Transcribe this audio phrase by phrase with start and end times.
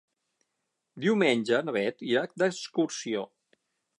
[1.03, 3.27] Diumenge na Beth irà d'excursió.